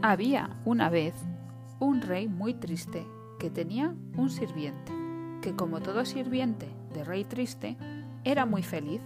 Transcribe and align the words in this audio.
Había 0.00 0.50
una 0.64 0.90
vez 0.90 1.14
un 1.80 2.02
rey 2.02 2.28
muy 2.28 2.54
triste 2.54 3.04
que 3.40 3.50
tenía 3.50 3.96
un 4.16 4.30
sirviente, 4.30 4.92
que 5.42 5.56
como 5.56 5.80
todo 5.80 6.04
sirviente 6.04 6.68
de 6.94 7.02
rey 7.02 7.24
triste, 7.24 7.76
era 8.22 8.46
muy 8.46 8.62
feliz. 8.62 9.00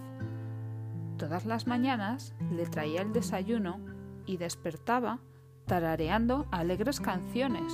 Todas 1.16 1.46
las 1.46 1.66
mañanas 1.66 2.34
le 2.50 2.66
traía 2.66 3.00
el 3.00 3.14
desayuno 3.14 3.80
y 4.26 4.36
despertaba 4.36 5.20
tarareando 5.64 6.46
alegres 6.50 7.00
canciones. 7.00 7.72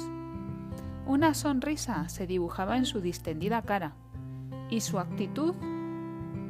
Una 1.04 1.34
sonrisa 1.34 2.08
se 2.08 2.28
dibujaba 2.28 2.76
en 2.76 2.86
su 2.86 3.00
distendida 3.00 3.62
cara 3.62 3.94
y 4.70 4.80
su 4.80 5.00
actitud 5.00 5.54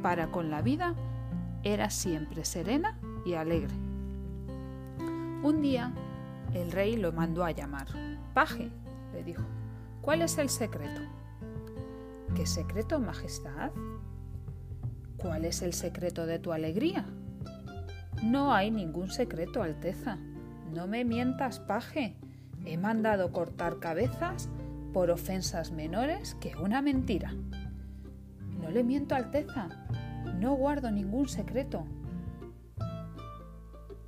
para 0.03 0.29
con 0.29 0.51
la 0.51 0.61
vida 0.61 0.93
era 1.63 1.89
siempre 1.89 2.45
serena 2.45 2.99
y 3.25 3.33
alegre. 3.33 3.73
Un 5.41 5.61
día 5.61 5.93
el 6.53 6.71
rey 6.71 6.97
lo 6.97 7.11
mandó 7.11 7.43
a 7.43 7.51
llamar. 7.51 7.87
Paje, 8.33 8.69
le 9.13 9.23
dijo, 9.23 9.43
¿cuál 10.01 10.21
es 10.21 10.37
el 10.37 10.49
secreto? 10.49 11.01
¿Qué 12.35 12.45
secreto, 12.45 12.99
Majestad? 12.99 13.71
¿Cuál 15.17 15.45
es 15.45 15.61
el 15.61 15.73
secreto 15.73 16.25
de 16.25 16.39
tu 16.39 16.53
alegría? 16.53 17.05
No 18.23 18.53
hay 18.53 18.71
ningún 18.71 19.09
secreto, 19.09 19.63
Alteza. 19.63 20.17
No 20.73 20.87
me 20.87 21.03
mientas, 21.03 21.59
paje. 21.59 22.15
He 22.65 22.77
mandado 22.77 23.31
cortar 23.31 23.79
cabezas 23.79 24.49
por 24.93 25.11
ofensas 25.11 25.71
menores 25.71 26.35
que 26.35 26.55
una 26.55 26.81
mentira. 26.81 27.33
No 28.59 28.69
le 28.69 28.83
miento, 28.83 29.15
Alteza. 29.15 29.69
No 30.39 30.53
guardo 30.53 30.91
ningún 30.91 31.27
secreto. 31.27 31.85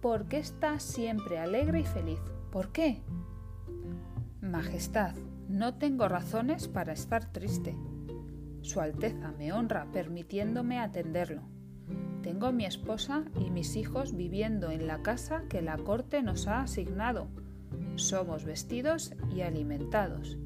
¿Por 0.01 0.25
qué 0.25 0.39
estás 0.39 0.81
siempre 0.81 1.37
alegre 1.37 1.81
y 1.81 1.85
feliz? 1.85 2.19
¿Por 2.51 2.71
qué? 2.71 3.03
Majestad, 4.41 5.15
no 5.47 5.75
tengo 5.75 6.07
razones 6.07 6.67
para 6.67 6.93
estar 6.93 7.31
triste. 7.31 7.77
Su 8.61 8.81
Alteza 8.81 9.31
me 9.37 9.53
honra 9.53 9.85
permitiéndome 9.91 10.79
atenderlo. 10.79 11.43
Tengo 12.23 12.51
mi 12.51 12.65
esposa 12.65 13.25
y 13.39 13.51
mis 13.51 13.75
hijos 13.75 14.15
viviendo 14.15 14.71
en 14.71 14.87
la 14.87 15.03
casa 15.03 15.43
que 15.49 15.61
la 15.61 15.77
corte 15.77 16.23
nos 16.23 16.47
ha 16.47 16.61
asignado. 16.61 17.27
Somos 17.95 18.43
vestidos 18.43 19.13
y 19.35 19.41
alimentados. 19.41 20.37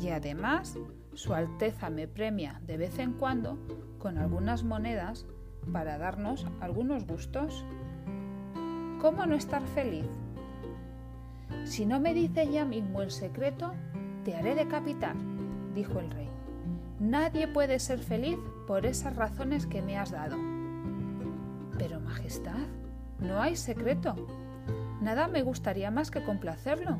Y 0.00 0.08
además, 0.08 0.76
Su 1.12 1.34
Alteza 1.34 1.88
me 1.88 2.08
premia 2.08 2.60
de 2.66 2.76
vez 2.76 2.98
en 2.98 3.12
cuando 3.12 3.58
con 3.98 4.18
algunas 4.18 4.64
monedas 4.64 5.24
para 5.72 5.98
darnos 5.98 6.46
algunos 6.60 7.06
gustos. 7.06 7.64
¿Cómo 9.04 9.26
no 9.26 9.34
estar 9.34 9.60
feliz? 9.66 10.06
Si 11.66 11.84
no 11.84 12.00
me 12.00 12.14
dices 12.14 12.50
ya 12.50 12.64
mismo 12.64 13.02
el 13.02 13.10
secreto, 13.10 13.74
te 14.24 14.34
haré 14.34 14.54
decapitar, 14.54 15.14
dijo 15.74 16.00
el 16.00 16.10
rey. 16.10 16.30
Nadie 17.00 17.46
puede 17.46 17.80
ser 17.80 17.98
feliz 17.98 18.38
por 18.66 18.86
esas 18.86 19.14
razones 19.14 19.66
que 19.66 19.82
me 19.82 19.98
has 19.98 20.10
dado. 20.10 20.38
Pero, 21.76 22.00
Majestad, 22.00 22.66
no 23.20 23.42
hay 23.42 23.56
secreto. 23.56 24.14
Nada 25.02 25.28
me 25.28 25.42
gustaría 25.42 25.90
más 25.90 26.10
que 26.10 26.24
complacerlo, 26.24 26.96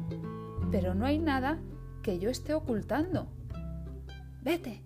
pero 0.70 0.94
no 0.94 1.06
hay 1.06 1.18
nada 1.18 1.58
que 2.02 2.18
yo 2.18 2.28
esté 2.28 2.52
ocultando. 2.52 3.28
Vete, 4.42 4.82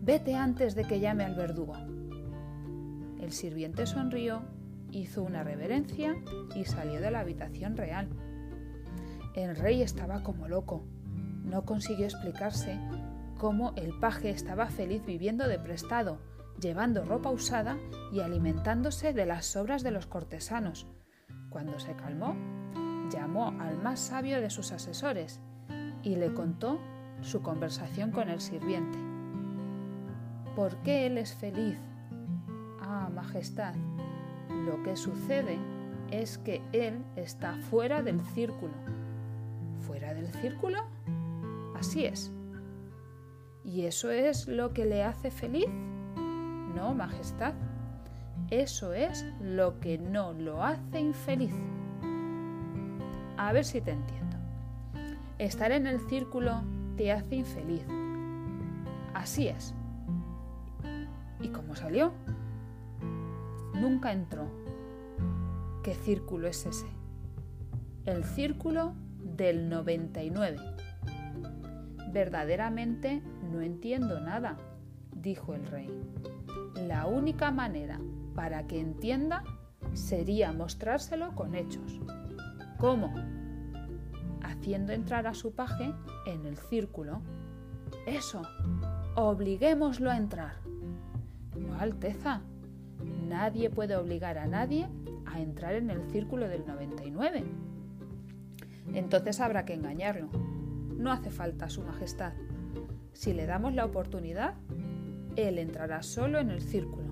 vete 0.00 0.36
antes 0.36 0.74
de 0.74 0.84
que 0.84 1.00
llame 1.00 1.24
al 1.24 1.34
verdugo. 1.34 1.74
El 3.20 3.30
sirviente 3.30 3.86
sonrió 3.86 4.40
hizo 4.92 5.22
una 5.22 5.42
reverencia 5.42 6.16
y 6.54 6.64
salió 6.64 7.00
de 7.00 7.10
la 7.10 7.20
habitación 7.20 7.76
real. 7.76 8.08
El 9.34 9.56
rey 9.56 9.82
estaba 9.82 10.22
como 10.22 10.48
loco. 10.48 10.84
No 11.44 11.64
consiguió 11.64 12.06
explicarse 12.06 12.78
cómo 13.38 13.72
el 13.76 13.98
paje 13.98 14.30
estaba 14.30 14.66
feliz 14.66 15.04
viviendo 15.06 15.48
de 15.48 15.58
prestado, 15.58 16.18
llevando 16.60 17.04
ropa 17.04 17.30
usada 17.30 17.78
y 18.12 18.20
alimentándose 18.20 19.12
de 19.12 19.26
las 19.26 19.46
sobras 19.46 19.82
de 19.82 19.90
los 19.90 20.06
cortesanos. 20.06 20.86
Cuando 21.48 21.78
se 21.80 21.94
calmó, 21.94 22.36
llamó 23.10 23.48
al 23.60 23.78
más 23.78 24.00
sabio 24.00 24.40
de 24.40 24.50
sus 24.50 24.72
asesores 24.72 25.40
y 26.02 26.16
le 26.16 26.32
contó 26.34 26.80
su 27.22 27.42
conversación 27.42 28.10
con 28.10 28.28
el 28.28 28.40
sirviente. 28.40 28.98
¿Por 30.54 30.76
qué 30.82 31.06
él 31.06 31.18
es 31.18 31.34
feliz? 31.34 31.78
Ah, 32.80 33.08
Majestad, 33.12 33.74
lo 34.70 34.82
que 34.84 34.96
sucede 34.96 35.58
es 36.12 36.38
que 36.38 36.62
él 36.72 37.04
está 37.16 37.56
fuera 37.56 38.02
del 38.02 38.20
círculo. 38.20 38.72
¿Fuera 39.80 40.14
del 40.14 40.28
círculo? 40.34 40.78
Así 41.74 42.04
es. 42.04 42.32
¿Y 43.64 43.86
eso 43.86 44.10
es 44.10 44.46
lo 44.46 44.72
que 44.72 44.86
le 44.86 45.02
hace 45.02 45.30
feliz? 45.30 45.66
No, 46.74 46.94
Majestad. 46.94 47.54
Eso 48.50 48.92
es 48.92 49.26
lo 49.40 49.80
que 49.80 49.98
no 49.98 50.32
lo 50.32 50.62
hace 50.62 51.00
infeliz. 51.00 51.54
A 53.36 53.52
ver 53.52 53.64
si 53.64 53.80
te 53.80 53.90
entiendo. 53.90 54.36
Estar 55.38 55.72
en 55.72 55.86
el 55.86 56.00
círculo 56.08 56.62
te 56.96 57.10
hace 57.10 57.36
infeliz. 57.36 57.84
Así 59.14 59.48
es. 59.48 59.74
¿Y 61.40 61.48
cómo 61.48 61.74
salió? 61.74 62.12
nunca 63.80 64.12
entró. 64.12 64.59
¿Qué 65.82 65.94
círculo 65.94 66.46
es 66.46 66.66
ese? 66.66 66.86
El 68.04 68.24
círculo 68.24 68.92
del 69.36 69.68
99. 69.68 70.58
Verdaderamente 72.12 73.22
no 73.50 73.60
entiendo 73.62 74.20
nada, 74.20 74.58
dijo 75.16 75.54
el 75.54 75.64
rey. 75.66 75.88
La 76.86 77.06
única 77.06 77.50
manera 77.50 77.98
para 78.34 78.66
que 78.66 78.78
entienda 78.78 79.42
sería 79.94 80.52
mostrárselo 80.52 81.34
con 81.34 81.54
hechos. 81.54 81.98
¿Cómo? 82.78 83.14
Haciendo 84.42 84.92
entrar 84.92 85.26
a 85.26 85.34
su 85.34 85.54
paje 85.54 85.94
en 86.26 86.44
el 86.44 86.58
círculo. 86.58 87.22
Eso, 88.06 88.42
obliguémoslo 89.14 90.10
a 90.10 90.16
entrar. 90.16 90.56
No, 91.56 91.74
Alteza, 91.78 92.42
Nadie 93.28 93.70
puede 93.70 93.96
obligar 93.96 94.38
a 94.38 94.46
nadie 94.46 94.88
entrar 95.40 95.74
en 95.74 95.90
el 95.90 96.02
círculo 96.10 96.48
del 96.48 96.66
99. 96.66 97.44
Entonces 98.94 99.40
habrá 99.40 99.64
que 99.64 99.74
engañarlo. 99.74 100.28
No 100.96 101.12
hace 101.12 101.30
falta, 101.30 101.68
Su 101.68 101.82
Majestad. 101.82 102.32
Si 103.12 103.32
le 103.32 103.46
damos 103.46 103.74
la 103.74 103.84
oportunidad, 103.84 104.54
él 105.36 105.58
entrará 105.58 106.02
solo 106.02 106.38
en 106.38 106.50
el 106.50 106.60
círculo. 106.60 107.10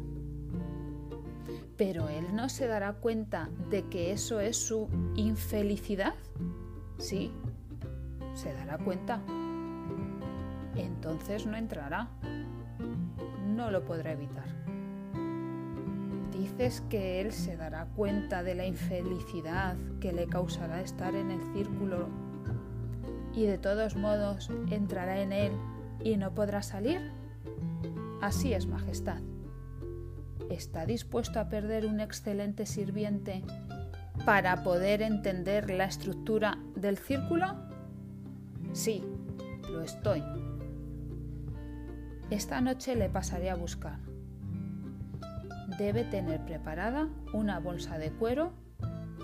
Pero 1.77 2.09
él 2.09 2.35
no 2.35 2.49
se 2.49 2.67
dará 2.67 2.95
cuenta 2.95 3.51
de 3.71 3.85
que 3.85 4.13
eso 4.13 4.41
es 4.41 4.57
su 4.57 4.89
infelicidad. 5.15 6.15
Sí, 6.99 7.31
se 8.35 8.53
dará 8.53 8.79
cuenta. 8.79 9.21
Entonces 10.77 11.47
no 11.47 11.57
entrará. 11.57 12.09
No 13.47 13.71
lo 13.71 13.85
podrá 13.85 14.13
evitar 14.13 14.78
dices 16.39 16.83
que 16.89 17.21
él 17.21 17.33
se 17.33 17.57
dará 17.57 17.87
cuenta 17.97 18.43
de 18.43 18.55
la 18.55 18.65
infelicidad 18.65 19.77
que 20.01 20.13
le 20.13 20.27
causará 20.27 20.81
estar 20.81 21.15
en 21.15 21.31
el 21.33 21.41
círculo 21.53 22.09
y 23.35 23.45
de 23.45 23.59
todos 23.59 23.97
modos 23.97 24.51
entrará 24.71 25.21
en 25.21 25.33
él 25.33 25.53
y 26.03 26.17
no 26.17 26.35
podrá 26.35 26.63
salir? 26.63 27.01
Así 28.23 28.53
es, 28.53 28.67
Majestad. 28.67 29.21
¿Está 30.49 30.87
dispuesto 30.87 31.41
a 31.41 31.49
perder 31.49 31.87
un 31.87 32.01
excelente 32.01 32.67
sirviente 32.67 33.43
para 34.25 34.63
poder 34.63 35.03
entender 35.03 35.71
la 35.71 35.85
estructura 35.85 36.59
del 36.75 36.99
círculo? 36.99 37.47
Sí, 38.73 39.05
lo 39.71 39.83
estoy. 39.83 40.23
Esta 42.31 42.61
noche 42.61 42.95
le 42.95 43.09
pasaré 43.09 43.51
a 43.51 43.57
buscar 43.57 44.08
debe 45.79 46.03
tener 46.03 46.45
preparada 46.45 47.09
una 47.33 47.61
bolsa 47.61 47.99
de 47.99 48.11
cuero 48.11 48.53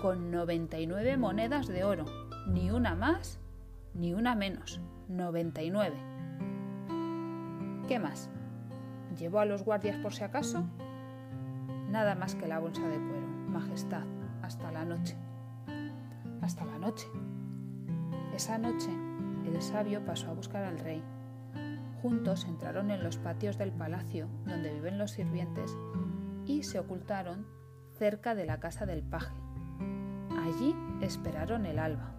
con 0.01 0.31
99 0.31 1.17
monedas 1.17 1.67
de 1.67 1.83
oro, 1.83 2.05
ni 2.47 2.71
una 2.71 2.95
más 2.95 3.39
ni 3.93 4.13
una 4.13 4.35
menos, 4.35 4.81
99. 5.09 5.95
¿Qué 7.87 7.99
más? 7.99 8.29
¿Llevó 9.17 9.39
a 9.39 9.45
los 9.45 9.63
guardias 9.63 9.97
por 9.97 10.13
si 10.13 10.23
acaso? 10.23 10.65
Nada 11.89 12.15
más 12.15 12.35
que 12.35 12.47
la 12.47 12.59
bolsa 12.59 12.87
de 12.87 12.97
cuero, 12.97 13.27
Majestad, 13.49 14.05
hasta 14.41 14.71
la 14.71 14.85
noche. 14.85 15.15
Hasta 16.41 16.65
la 16.65 16.77
noche. 16.77 17.07
Esa 18.33 18.57
noche, 18.57 18.89
el 19.45 19.61
sabio 19.61 20.03
pasó 20.05 20.29
a 20.29 20.33
buscar 20.33 20.63
al 20.63 20.79
rey. 20.79 21.03
Juntos 22.01 22.45
entraron 22.45 22.91
en 22.91 23.03
los 23.03 23.17
patios 23.17 23.57
del 23.57 23.71
palacio 23.71 24.27
donde 24.45 24.73
viven 24.73 24.97
los 24.97 25.11
sirvientes 25.11 25.75
y 26.45 26.63
se 26.63 26.79
ocultaron 26.79 27.45
cerca 27.97 28.35
de 28.35 28.45
la 28.45 28.59
casa 28.59 28.85
del 28.85 29.03
paje. 29.03 29.35
Allí 30.37 30.75
esperaron 31.01 31.65
el 31.65 31.79
alba. 31.79 32.11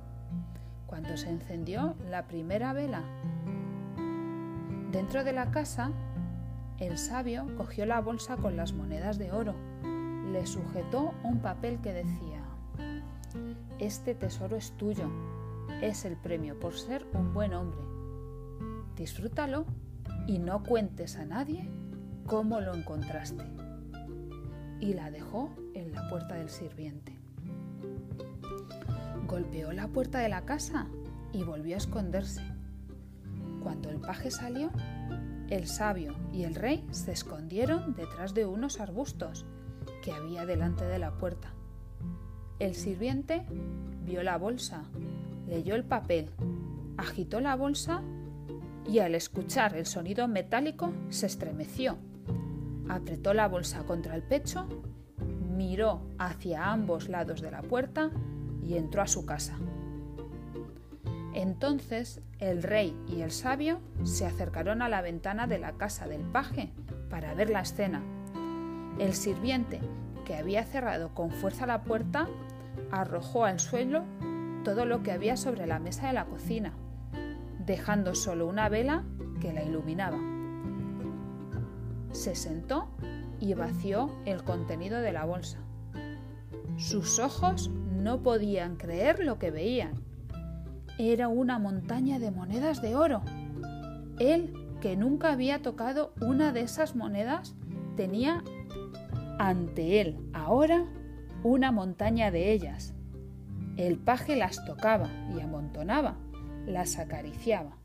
cuando 0.87 1.17
se 1.17 1.29
encendió 1.29 1.97
la 2.09 2.29
primera 2.29 2.73
vela. 2.73 3.03
Dentro 4.93 5.25
de 5.25 5.33
la 5.33 5.51
casa, 5.51 5.91
el 6.79 6.97
sabio 6.97 7.45
cogió 7.57 7.87
la 7.87 8.01
bolsa 8.01 8.37
con 8.37 8.57
las 8.57 8.73
monedas 8.73 9.19
de 9.19 9.33
oro, 9.33 9.55
le 10.31 10.47
sujetó 10.47 11.13
un 11.25 11.41
papel 11.41 11.81
que 11.81 11.93
decía, 11.93 12.45
Este 13.81 14.15
tesoro 14.15 14.57
es 14.57 14.77
tuyo, 14.77 15.11
es 15.83 16.05
el 16.05 16.17
premio 16.17 16.59
por 16.59 16.75
ser 16.75 17.05
un 17.15 17.35
buen 17.35 17.53
hombre. 17.53 17.81
Disfrútalo 18.95 19.67
y 20.27 20.39
no 20.39 20.63
cuentes 20.63 21.17
a 21.17 21.25
nadie 21.25 21.69
cómo 22.27 22.61
lo 22.61 22.75
encontraste. 22.75 23.66
Y 24.81 24.95
la 24.95 25.11
dejó 25.11 25.51
en 25.75 25.93
la 25.93 26.09
puerta 26.09 26.35
del 26.35 26.51
sirviente. 26.51 27.17
Golpeó 29.27 29.73
la 29.73 29.89
puerta 29.89 30.19
de 30.21 30.29
la 30.29 30.45
casa 30.45 30.87
y 31.33 31.43
volvió 31.43 31.75
a 31.75 31.79
esconderse. 31.79 32.43
Cuando 33.63 33.91
el 33.91 34.01
paje 34.01 34.31
salió, 34.31 34.71
el 35.51 35.67
sabio 35.67 36.15
y 36.33 36.45
el 36.45 36.55
rey 36.55 36.87
se 36.91 37.13
escondieron 37.13 37.95
detrás 37.95 38.35
de 38.35 38.47
unos 38.47 38.81
arbustos 38.81 39.45
que 40.03 40.13
había 40.13 40.47
delante 40.47 40.85
de 40.85 40.99
la 40.99 41.13
puerta. 41.19 41.53
El 42.59 42.75
sirviente 42.75 43.45
vio 44.05 44.23
la 44.23 44.39
bolsa, 44.39 44.85
leyó 45.47 45.75
el 45.75 45.85
papel, 45.85 46.31
agitó 46.97 47.41
la 47.41 47.55
bolsa 47.55 48.03
y 48.89 49.01
al 49.01 49.15
escuchar 49.15 49.77
el 49.77 49.87
sonido 49.87 50.27
metálico 50.29 50.93
se 51.11 51.27
estremeció. 51.27 51.99
Apretó 52.89 53.35
la 53.35 53.49
bolsa 53.49 53.85
contra 53.85 54.15
el 54.15 54.23
pecho, 54.23 54.67
miró 55.57 56.03
hacia 56.19 56.71
ambos 56.71 57.09
lados 57.09 57.41
de 57.41 57.51
la 57.51 57.63
puerta 57.63 58.11
y 58.63 58.77
entró 58.77 59.03
a 59.03 59.07
su 59.07 59.27
casa. 59.27 59.57
Entonces 61.35 62.21
el 62.39 62.63
rey 62.63 62.97
y 63.09 63.21
el 63.21 63.31
sabio 63.31 63.81
se 64.05 64.27
acercaron 64.27 64.81
a 64.81 64.89
la 64.89 65.03
ventana 65.03 65.47
de 65.47 65.59
la 65.59 65.73
casa 65.73 66.07
del 66.09 66.23
paje 66.23 66.73
para 67.11 67.35
ver 67.35 67.51
la 67.51 67.61
escena. 67.61 68.03
El 68.99 69.15
sirviente, 69.15 69.81
que 70.25 70.37
había 70.37 70.65
cerrado 70.65 71.15
con 71.15 71.31
fuerza 71.31 71.67
la 71.67 71.83
puerta, 71.83 72.27
arrojó 72.91 73.45
al 73.45 73.61
suelo 73.61 74.05
todo 74.65 74.87
lo 74.87 75.03
que 75.03 75.13
había 75.13 75.37
sobre 75.37 75.67
la 75.67 75.79
mesa 75.79 76.09
de 76.09 76.15
la 76.15 76.25
cocina, 76.25 76.73
dejando 77.65 78.15
solo 78.15 78.47
una 78.47 78.69
vela 78.69 79.05
que 79.41 79.53
la 79.53 79.63
iluminaba. 79.63 80.36
Se 82.17 82.35
sentó 82.35 82.89
y 83.41 83.53
vació 83.53 84.11
el 84.25 84.43
contenido 84.43 85.03
de 85.03 85.13
la 85.13 85.27
bolsa. 85.27 85.59
Sus 86.79 87.19
ojos 87.19 87.69
no 87.69 88.23
podían 88.23 88.77
creer 88.77 89.23
lo 89.23 89.39
que 89.39 89.51
veían. 89.51 90.03
Era 90.99 91.29
una 91.29 91.59
montaña 91.59 92.19
de 92.19 92.31
monedas 92.31 92.81
de 92.81 92.97
oro. 92.97 93.21
Él, 94.19 94.55
que 94.81 94.97
nunca 94.97 95.31
había 95.31 95.61
tocado 95.61 96.15
una 96.23 96.53
de 96.53 96.63
esas 96.63 96.97
monedas, 96.97 97.55
tenía 97.97 98.43
ante 99.39 100.01
él 100.01 100.17
ahora 100.33 100.87
una 101.45 101.71
montaña 101.71 102.31
de 102.31 102.51
ellas. 102.51 102.95
El 103.77 103.99
paje 103.99 104.37
las 104.37 104.65
tocaba 104.65 105.11
y 105.37 105.41
amontonaba, 105.41 106.17
las 106.67 106.99
acariciaba 106.99 107.77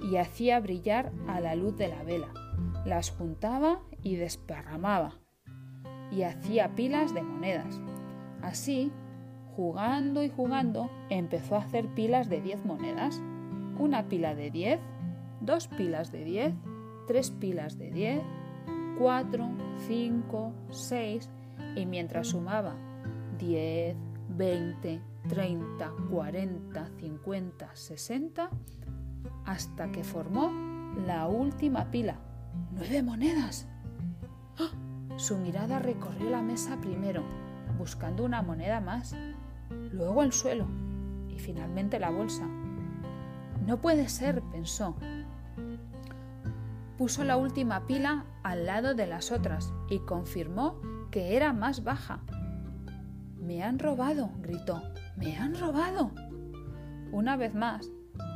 y 0.00 0.16
hacía 0.16 0.60
brillar 0.60 1.10
a 1.26 1.40
la 1.40 1.56
luz 1.56 1.76
de 1.76 1.88
la 1.88 2.04
vela, 2.04 2.28
las 2.84 3.10
juntaba 3.10 3.80
y 4.02 4.16
desparramaba 4.16 5.14
y 6.10 6.22
hacía 6.22 6.74
pilas 6.74 7.14
de 7.14 7.22
monedas. 7.22 7.80
Así 8.42 8.92
jugando 9.56 10.22
y 10.22 10.30
jugando, 10.30 10.90
empezó 11.10 11.56
a 11.56 11.60
hacer 11.60 11.88
pilas 11.88 12.28
de 12.28 12.40
10 12.40 12.64
monedas. 12.64 13.20
Una 13.78 14.08
pila 14.08 14.34
de 14.34 14.50
10, 14.50 14.80
dos 15.40 15.68
pilas 15.68 16.12
de 16.12 16.24
10, 16.24 16.54
tres 17.06 17.30
pilas 17.30 17.76
de 17.76 17.90
10, 17.90 18.22
4, 18.98 19.48
5, 19.86 20.52
6 20.70 21.30
y 21.76 21.86
mientras 21.86 22.28
sumaba 22.28 22.74
10, 23.38 23.96
20, 24.36 25.00
30, 25.28 25.92
40, 26.10 26.90
50, 26.98 27.70
60, 27.74 28.50
hasta 29.44 29.90
que 29.90 30.04
formó 30.04 30.50
la 31.06 31.26
última 31.26 31.90
pila. 31.90 32.18
¡Nueve 32.72 33.02
monedas! 33.02 33.68
¡Ah! 34.58 34.70
Su 35.16 35.36
mirada 35.36 35.78
recorrió 35.78 36.30
la 36.30 36.42
mesa 36.42 36.80
primero, 36.80 37.22
buscando 37.78 38.24
una 38.24 38.42
moneda 38.42 38.80
más 38.80 39.14
luego 39.92 40.22
el 40.22 40.32
suelo 40.32 40.66
y 41.28 41.38
finalmente 41.38 41.98
la 41.98 42.10
bolsa. 42.10 42.46
No 43.66 43.80
puede 43.80 44.08
ser, 44.08 44.42
pensó. 44.52 44.96
Puso 46.96 47.24
la 47.24 47.36
última 47.36 47.86
pila 47.86 48.24
al 48.42 48.66
lado 48.66 48.94
de 48.94 49.06
las 49.06 49.32
otras 49.32 49.72
y 49.88 50.00
confirmó 50.00 50.80
que 51.10 51.36
era 51.36 51.52
más 51.52 51.84
baja. 51.84 52.20
Me 53.38 53.62
han 53.62 53.78
robado, 53.78 54.30
gritó. 54.40 54.82
Me 55.16 55.36
han 55.36 55.58
robado. 55.58 56.12
Una 57.12 57.36
vez 57.36 57.54
más, 57.54 57.90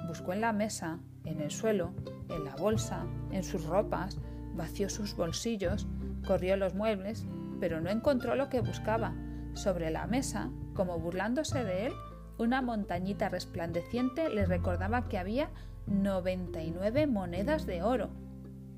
buscó 0.09 0.33
en 0.33 0.41
la 0.41 0.53
mesa, 0.53 0.99
en 1.25 1.41
el 1.41 1.51
suelo, 1.51 1.93
en 2.35 2.45
la 2.45 2.57
bolsa, 2.57 3.07
en 3.31 3.45
sus 3.45 3.65
ropas, 3.65 4.19
vació 4.55 4.89
sus 4.89 5.17
bolsillos, 5.17 5.87
corrió 6.27 6.57
los 6.57 6.75
muebles, 6.75 7.27
pero 7.61 7.81
no 7.81 7.91
encontró 7.91 8.35
lo 8.35 8.49
que 8.49 8.61
buscaba. 8.61 9.15
Sobre 9.55 9.91
la 9.91 10.07
mesa 10.07 10.51
como 10.75 10.99
burlándose 10.99 11.65
de 11.65 11.87
él, 11.87 11.93
una 12.39 12.63
montañita 12.63 13.29
resplandeciente 13.29 14.29
le 14.29 14.47
recordaba 14.47 15.09
que 15.09 15.19
había 15.19 15.51
99 15.87 17.07
monedas 17.07 17.67
de 17.67 17.83
oro. 17.83 18.11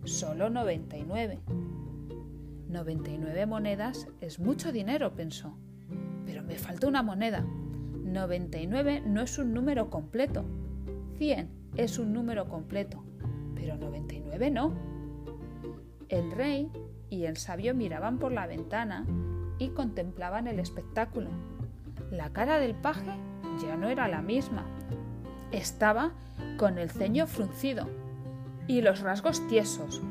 Solo 0.04 0.50
99. 0.50 1.40
99 2.68 3.46
monedas 3.46 4.08
es 4.20 4.38
mucho 4.38 4.72
dinero, 4.72 5.14
pensó. 5.14 5.56
Pero 6.26 6.42
me 6.42 6.56
falta 6.56 6.86
una 6.86 7.02
moneda. 7.02 7.44
99 8.04 9.02
no 9.06 9.22
es 9.22 9.38
un 9.38 9.54
número 9.54 9.88
completo. 9.88 10.44
100 11.18 11.48
es 11.76 11.98
un 11.98 12.12
número 12.12 12.48
completo. 12.48 13.04
Pero 13.56 13.76
99 13.76 14.50
no. 14.52 14.72
El 16.08 16.30
rey 16.30 16.70
y 17.10 17.24
el 17.24 17.36
sabio 17.36 17.74
miraban 17.74 18.18
por 18.18 18.30
la 18.30 18.46
ventana 18.46 19.04
y 19.58 19.70
contemplaban 19.70 20.46
el 20.46 20.60
espectáculo. 20.60 21.30
La 22.12 22.32
cara 22.32 22.60
del 22.60 22.76
paje 22.76 23.10
ya 23.60 23.76
no 23.76 23.88
era 23.88 24.06
la 24.06 24.22
misma. 24.22 24.64
Estaba 25.50 26.12
con 26.56 26.78
el 26.78 26.90
ceño 26.90 27.26
fruncido 27.26 27.88
y 28.68 28.82
los 28.82 29.00
rasgos 29.00 29.46
tiesos. 29.48 30.02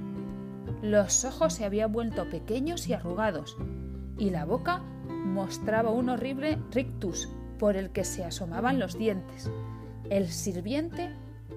Los 0.82 1.26
ojos 1.26 1.54
se 1.54 1.66
habían 1.66 1.92
vuelto 1.92 2.30
pequeños 2.30 2.88
y 2.88 2.94
arrugados, 2.94 3.58
y 4.18 4.30
la 4.30 4.46
boca 4.46 4.82
mostraba 5.10 5.92
un 5.92 6.10
horrible 6.10 6.60
rictus 6.72 7.30
por 7.60 7.76
el 7.78 7.92
que 7.92 8.04
se 8.04 8.24
asomaban 8.24 8.80
los 8.80 8.98
dientes. 8.98 9.50
El 10.10 10.28
sirviente 10.28 11.16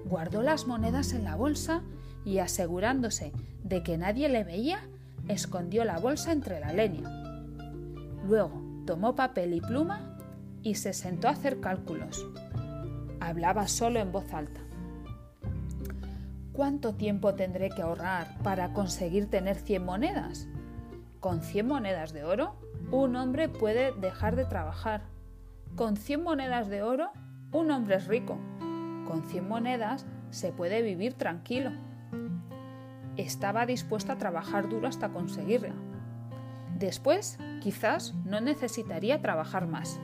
guardó 0.09 0.41
las 0.41 0.65
monedas 0.65 1.13
en 1.13 1.23
la 1.23 1.35
bolsa 1.35 1.83
y 2.25 2.39
asegurándose 2.39 3.31
de 3.63 3.83
que 3.83 3.97
nadie 3.97 4.27
le 4.27 4.43
veía, 4.43 4.79
escondió 5.27 5.85
la 5.85 5.99
bolsa 5.99 6.31
entre 6.31 6.59
la 6.59 6.73
leña. 6.73 7.07
Luego 8.27 8.61
tomó 8.85 9.15
papel 9.15 9.53
y 9.53 9.61
pluma 9.61 10.17
y 10.63 10.75
se 10.75 10.93
sentó 10.93 11.27
a 11.27 11.31
hacer 11.31 11.59
cálculos. 11.59 12.25
Hablaba 13.19 13.67
solo 13.67 13.99
en 13.99 14.11
voz 14.11 14.33
alta. 14.33 14.61
¿Cuánto 16.53 16.95
tiempo 16.95 17.35
tendré 17.35 17.69
que 17.69 17.83
ahorrar 17.83 18.37
para 18.43 18.73
conseguir 18.73 19.29
tener 19.29 19.57
100 19.57 19.85
monedas? 19.85 20.47
Con 21.19 21.41
100 21.41 21.67
monedas 21.67 22.11
de 22.11 22.23
oro, 22.23 22.55
un 22.91 23.15
hombre 23.15 23.47
puede 23.47 23.93
dejar 23.93 24.35
de 24.35 24.45
trabajar. 24.45 25.03
Con 25.75 25.95
100 25.95 26.23
monedas 26.23 26.67
de 26.67 26.81
oro, 26.81 27.11
un 27.51 27.71
hombre 27.71 27.95
es 27.95 28.07
rico. 28.07 28.37
Con 29.09 29.23
100 29.23 29.47
monedas 29.47 30.05
se 30.29 30.51
puede 30.51 30.83
vivir 30.83 31.15
tranquilo. 31.15 31.71
Estaba 33.17 33.65
dispuesto 33.65 34.11
a 34.11 34.19
trabajar 34.19 34.69
duro 34.69 34.87
hasta 34.87 35.09
conseguirla. 35.09 35.73
Después, 36.77 37.39
quizás 37.59 38.13
no 38.23 38.39
necesitaría 38.39 39.19
trabajar 39.19 39.65
más. 39.65 39.99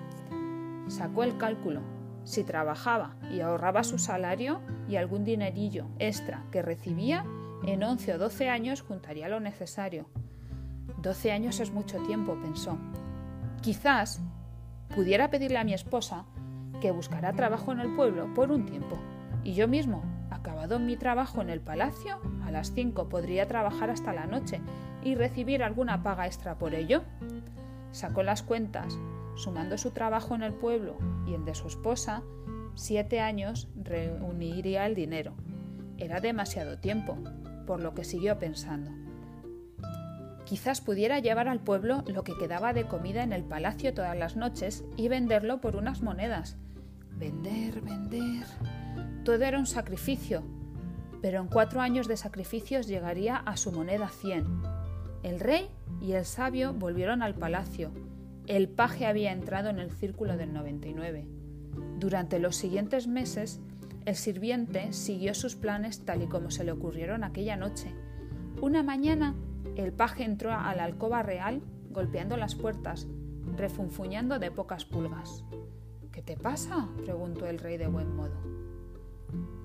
Sacó 0.87 1.23
el 1.23 1.37
cálculo. 1.37 1.81
Si 2.23 2.43
trabajaba 2.43 3.15
y 3.31 3.41
ahorraba 3.41 3.83
su 3.83 3.99
salario 3.99 4.61
y 4.89 4.95
algún 4.95 5.23
dinerillo 5.23 5.85
extra 5.99 6.43
que 6.51 6.63
recibía, 6.63 7.23
en 7.63 7.83
11 7.83 8.15
o 8.15 8.17
12 8.17 8.49
años 8.49 8.81
juntaría 8.81 9.29
lo 9.29 9.39
necesario. 9.39 10.09
12 11.03 11.31
años 11.31 11.59
es 11.59 11.71
mucho 11.71 12.01
tiempo, 12.01 12.39
pensó. 12.41 12.79
Quizás 13.61 14.19
pudiera 14.95 15.29
pedirle 15.29 15.59
a 15.59 15.63
mi 15.63 15.75
esposa 15.75 16.25
que 16.81 16.91
buscara 16.91 17.33
trabajo 17.33 17.71
en 17.71 17.79
el 17.79 17.95
pueblo 17.95 18.33
por 18.33 18.51
un 18.51 18.65
tiempo. 18.65 18.97
Y 19.43 19.53
yo 19.53 19.67
mismo, 19.67 20.03
acabado 20.31 20.79
mi 20.79 20.97
trabajo 20.97 21.41
en 21.41 21.49
el 21.49 21.61
palacio, 21.61 22.19
a 22.45 22.51
las 22.51 22.71
5 22.73 23.09
podría 23.09 23.47
trabajar 23.47 23.89
hasta 23.89 24.13
la 24.13 24.25
noche 24.25 24.61
y 25.03 25.15
recibir 25.15 25.63
alguna 25.63 26.03
paga 26.03 26.25
extra 26.25 26.57
por 26.57 26.73
ello. 26.73 27.03
Sacó 27.91 28.23
las 28.23 28.43
cuentas 28.43 28.97
sumando 29.35 29.77
su 29.77 29.91
trabajo 29.91 30.35
en 30.35 30.43
el 30.43 30.53
pueblo 30.53 30.97
y 31.27 31.33
el 31.33 31.45
de 31.45 31.55
su 31.55 31.67
esposa, 31.67 32.23
siete 32.73 33.19
años 33.19 33.67
reuniría 33.75 34.85
el 34.85 34.95
dinero. 34.95 35.33
Era 35.97 36.19
demasiado 36.19 36.77
tiempo, 36.77 37.17
por 37.65 37.81
lo 37.81 37.93
que 37.93 38.03
siguió 38.03 38.37
pensando. 38.39 38.91
Quizás 40.45 40.79
pudiera 40.79 41.19
llevar 41.19 41.47
al 41.47 41.59
pueblo 41.59 42.03
lo 42.05 42.23
que 42.23 42.37
quedaba 42.37 42.73
de 42.73 42.85
comida 42.85 43.23
en 43.23 43.33
el 43.33 43.43
palacio 43.43 43.93
todas 43.93 44.15
las 44.15 44.35
noches 44.35 44.83
y 44.95 45.07
venderlo 45.07 45.59
por 45.59 45.75
unas 45.75 46.01
monedas. 46.01 46.57
Vender, 47.17 47.79
vender. 47.79 48.45
Todo 49.23 49.43
era 49.43 49.57
un 49.57 49.65
sacrificio, 49.65 50.43
pero 51.21 51.39
en 51.39 51.47
cuatro 51.47 51.79
años 51.79 52.09
de 52.09 52.17
sacrificios 52.17 52.87
llegaría 52.87 53.37
a 53.37 53.55
su 53.55 53.71
moneda 53.71 54.09
cien. 54.09 54.45
El 55.23 55.39
rey 55.39 55.69
y 56.01 56.11
el 56.11 56.25
sabio 56.25 56.73
volvieron 56.73 57.23
al 57.23 57.33
palacio. 57.33 57.91
El 58.47 58.67
paje 58.67 59.05
había 59.05 59.31
entrado 59.31 59.69
en 59.69 59.79
el 59.79 59.91
círculo 59.91 60.35
del 60.35 60.53
99. 60.53 61.25
Durante 61.99 62.37
los 62.37 62.57
siguientes 62.57 63.07
meses, 63.07 63.61
el 64.05 64.15
sirviente 64.15 64.91
siguió 64.91 65.33
sus 65.33 65.55
planes 65.55 66.03
tal 66.03 66.21
y 66.21 66.27
como 66.27 66.51
se 66.51 66.65
le 66.65 66.73
ocurrieron 66.73 67.23
aquella 67.23 67.55
noche. 67.55 67.95
Una 68.61 68.83
mañana, 68.83 69.35
el 69.77 69.93
paje 69.93 70.25
entró 70.25 70.51
a 70.51 70.75
la 70.75 70.83
alcoba 70.83 71.23
real, 71.23 71.61
golpeando 71.89 72.35
las 72.35 72.55
puertas, 72.55 73.07
refunfuñando 73.55 74.37
de 74.37 74.51
pocas 74.51 74.83
pulgas. 74.85 75.45
¿Qué 76.15 76.21
te 76.21 76.37
pasa? 76.37 76.87
preguntó 77.03 77.45
el 77.45 77.59
rey 77.59 77.75
de 77.75 77.87
buen 77.87 78.15
modo. 78.15 78.37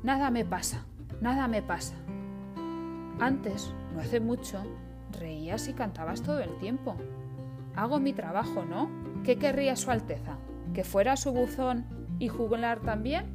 Nada 0.03 0.33
me 0.33 0.45
pasa, 0.45 0.85
nada 1.21 1.47
me 1.47 1.63
pasa. 1.63 1.95
Antes, 3.21 3.73
no 3.95 4.01
hace 4.01 4.19
mucho, 4.19 4.61
reías 5.13 5.69
y 5.69 5.75
cantabas 5.75 6.23
todo 6.23 6.41
el 6.41 6.59
tiempo. 6.59 6.97
Hago 7.77 8.01
mi 8.01 8.13
trabajo, 8.13 8.65
¿no? 8.65 8.91
¿Qué 9.23 9.39
querría 9.39 9.77
Su 9.77 9.93
Alteza? 9.93 10.39
¿Que 10.75 10.83
fuera 10.83 11.17
su 11.17 11.31
buzón 11.31 11.87
y 12.19 12.27
jugular 12.27 12.81
también? 12.81 13.27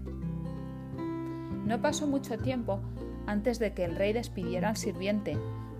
No 1.65 1.81
pasó 1.81 2.07
mucho 2.07 2.37
tiempo 2.37 2.81
antes 3.27 3.59
de 3.59 3.73
que 3.73 3.85
el 3.85 3.95
rey 3.95 4.11
despidiera 4.11 4.67
al 4.67 4.75
sirviente. 4.75 5.37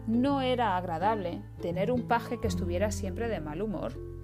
No 0.08 0.40
era 0.40 0.78
agradable 0.78 1.42
tener 1.62 1.92
un 1.92 2.04
paje 2.04 2.40
que 2.40 2.48
estuviera 2.48 2.92
siempre 2.92 3.28
de 3.28 3.42
mal 3.42 3.62
humor. 3.62 4.15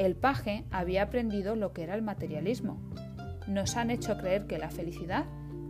El 0.00 0.16
paje 0.16 0.64
había 0.70 1.02
aprendido 1.02 1.56
lo 1.56 1.74
que 1.74 1.82
era 1.82 1.94
el 1.94 2.00
materialismo. 2.00 2.78
Nos 3.46 3.76
han 3.76 3.90
hecho 3.90 4.16
creer 4.16 4.46
que 4.46 4.56
la 4.56 4.70
felicidad 4.70 5.26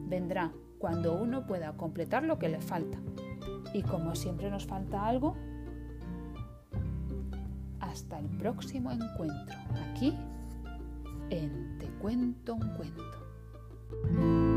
vendrá 0.07 0.53
cuando 0.79 1.15
uno 1.15 1.49
pueda 1.49 1.73
completar 1.73 2.23
lo 2.23 2.39
que 2.39 2.49
le 2.49 2.61
falta. 2.61 2.97
Y 3.75 3.83
como 3.83 4.15
siempre 4.15 4.49
nos 4.49 4.67
falta 4.67 5.05
algo, 5.05 5.35
hasta 7.81 8.21
el 8.21 8.27
próximo 8.27 8.93
encuentro, 8.93 9.59
aquí 9.91 10.17
en 11.31 11.79
Te 11.81 11.87
cuento 12.01 12.55
un 12.55 12.69
cuento. 12.77 14.50